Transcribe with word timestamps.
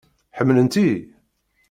Ḥemmlent-iyi? 0.37 0.97